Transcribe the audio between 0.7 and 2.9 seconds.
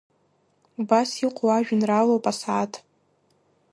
Убас иҟоу ажәеинраалоуп Асааҭ.